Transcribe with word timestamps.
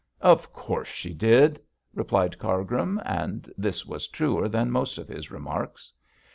'Of 0.19 0.51
course 0.51 0.87
she 0.87 1.13
did,' 1.13 1.61
replied 1.93 2.39
Cargrim, 2.39 2.99
and 3.05 3.53
this 3.55 3.85
was 3.85 4.07
truer 4.07 4.49
than 4.49 4.71
most 4.71 4.97
of 4.97 5.07
his 5.07 5.29
remarks. 5.29 5.93